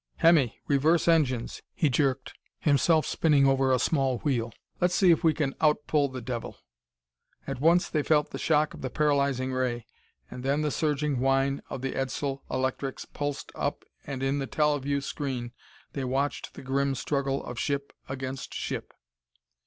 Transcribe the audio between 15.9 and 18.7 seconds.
they watched the grim struggle of ship against